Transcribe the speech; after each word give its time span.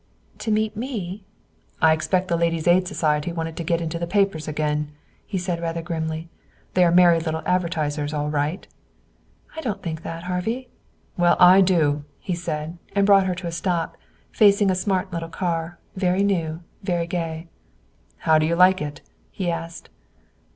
"To 0.39 0.49
meet 0.49 0.75
me?" 0.75 1.25
"I 1.79 1.93
expect 1.93 2.27
the 2.27 2.35
Ladies' 2.35 2.67
Aid 2.67 2.87
Society 2.87 3.31
wanted 3.31 3.55
to 3.55 3.63
get 3.63 3.81
into 3.81 3.99
the 3.99 4.07
papers 4.07 4.47
again," 4.47 4.91
he 5.27 5.37
said 5.37 5.61
rather 5.61 5.83
grimly. 5.83 6.27
"They 6.73 6.83
are 6.85 6.91
merry 6.91 7.19
little 7.19 7.43
advertisers, 7.45 8.11
all 8.11 8.31
right." 8.31 8.67
"I 9.55 9.61
don't 9.61 9.83
think 9.83 10.01
that, 10.01 10.23
Harvey." 10.23 10.69
"Well, 11.17 11.37
I 11.39 11.61
do," 11.63 12.03
he 12.19 12.33
said, 12.33 12.79
and 12.95 13.05
brought 13.05 13.27
her 13.27 13.35
to 13.35 13.45
a 13.47 13.51
stop 13.51 13.95
facing 14.31 14.71
a 14.71 14.75
smart 14.75 15.13
little 15.13 15.29
car, 15.29 15.77
very 15.95 16.23
new, 16.23 16.63
very 16.81 17.05
gay. 17.05 17.47
"How 18.21 18.39
do 18.39 18.47
you 18.47 18.55
like 18.55 18.81
it?" 18.81 19.01
he 19.29 19.51
asked. 19.51 19.91